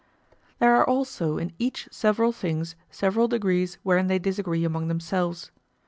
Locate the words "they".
4.07-4.17